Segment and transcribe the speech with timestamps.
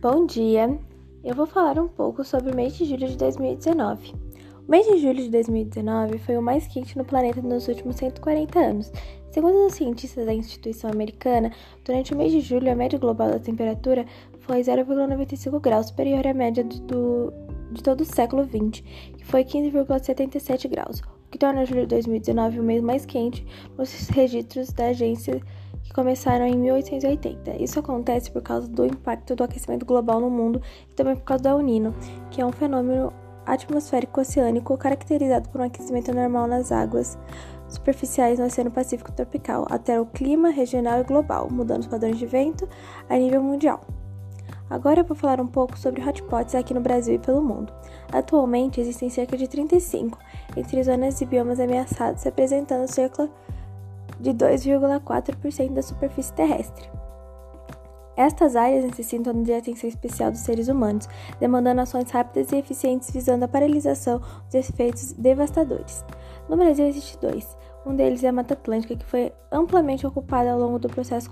[0.00, 0.78] Bom dia!
[1.22, 4.14] Eu vou falar um pouco sobre o mês de julho de 2019.
[4.66, 8.58] O mês de julho de 2019 foi o mais quente no planeta nos últimos 140
[8.58, 8.90] anos.
[9.30, 11.52] Segundo os cientistas da instituição americana,
[11.84, 14.06] durante o mês de julho a média global da temperatura
[14.38, 17.30] foi 0,95 graus, superior à média do,
[17.70, 18.82] de todo o século XX,
[19.18, 24.08] que foi 15,77 graus, o que torna julho de 2019 o mês mais quente nos
[24.08, 25.42] registros da agência
[25.90, 27.62] que começaram em 1880.
[27.62, 31.42] Isso acontece por causa do impacto do aquecimento global no mundo e também por causa
[31.42, 31.94] do El Nino,
[32.30, 33.12] que é um fenômeno
[33.44, 37.18] atmosférico oceânico caracterizado por um aquecimento normal nas águas
[37.68, 42.26] superficiais no Oceano Pacífico tropical, altera o clima regional e global, mudando os padrões de
[42.26, 42.68] vento
[43.08, 43.80] a nível mundial.
[44.68, 47.72] Agora eu vou falar um pouco sobre hotspots aqui no Brasil e pelo mundo.
[48.12, 50.16] Atualmente existem cerca de 35
[50.56, 53.28] entre zonas e biomas ameaçados, representando cerca
[54.20, 56.88] de 2,4% da superfície terrestre.
[58.16, 63.44] Estas áreas necessitam de atenção especial dos seres humanos, demandando ações rápidas e eficientes visando
[63.44, 66.04] a paralisação dos efeitos devastadores.
[66.46, 67.56] No Brasil existe dois.
[67.86, 71.30] Um deles é a Mata Atlântica, que foi amplamente ocupada ao longo do processo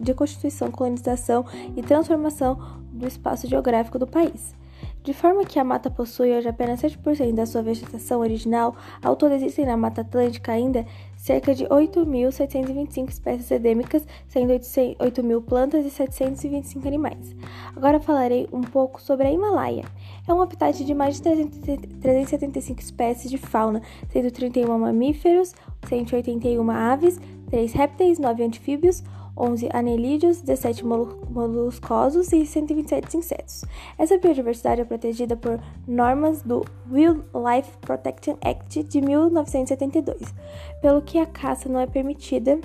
[0.00, 1.44] de constituição, colonização
[1.76, 2.58] e transformação
[2.90, 4.56] do espaço geográfico do país.
[5.04, 9.34] De forma que a mata possui hoje apenas 7% da sua vegetação original, ao todo
[9.34, 14.54] existem na Mata Atlântica ainda cerca de 8.725 espécies endêmicas, sendo
[14.98, 17.36] 8 mil plantas e 725 animais.
[17.76, 19.84] Agora falarei um pouco sobre a Himalaia.
[20.26, 25.54] É um habitat de mais de 375 espécies de fauna, sendo 31 mamíferos,
[25.86, 29.02] 181 aves, 3 répteis, 9 anfíbios,
[29.36, 33.64] 11 anelídeos, 17 moluscosos e 127 insetos.
[33.98, 40.34] Essa biodiversidade é protegida por normas do Wildlife Protection Act de 1972,
[40.80, 42.60] pelo que a caça não é permitida.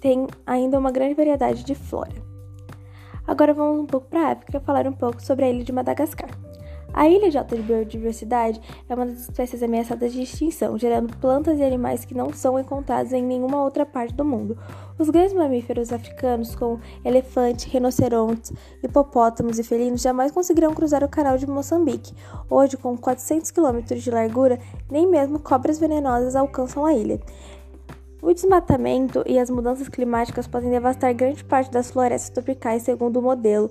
[0.00, 2.30] Tem ainda uma grande variedade de flora.
[3.26, 6.30] Agora vamos um pouco para a África falar um pouco sobre a ilha de Madagascar.
[6.92, 11.62] A ilha de alta biodiversidade é uma das espécies ameaçadas de extinção, gerando plantas e
[11.62, 14.58] animais que não são encontrados em nenhuma outra parte do mundo.
[14.98, 18.52] Os grandes mamíferos africanos, como elefantes, rinocerontes,
[18.82, 22.12] hipopótamos e felinos, jamais conseguirão cruzar o canal de Moçambique.
[22.48, 24.58] Hoje, com 400 quilômetros de largura,
[24.90, 27.20] nem mesmo cobras venenosas alcançam a ilha.
[28.20, 33.22] O desmatamento e as mudanças climáticas podem devastar grande parte das florestas tropicais, segundo o
[33.22, 33.70] modelo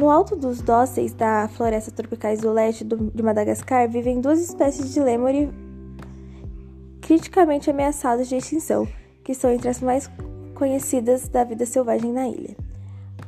[0.00, 4.98] no alto dos dóceis da floresta tropicais do leste de Madagascar vivem duas espécies de
[4.98, 5.50] lêmure
[7.02, 8.88] criticamente ameaçadas de extinção,
[9.22, 10.10] que são entre as mais
[10.54, 12.56] conhecidas da vida selvagem na ilha.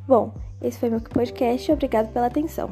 [0.08, 1.70] Bom, esse foi meu podcast.
[1.70, 2.70] Obrigado pela atenção.